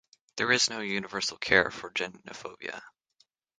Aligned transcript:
There 0.37 0.51
is 0.51 0.67
no 0.67 0.79
universal 0.79 1.37
cure 1.37 1.69
for 1.69 1.91
genophobia. 1.91 2.81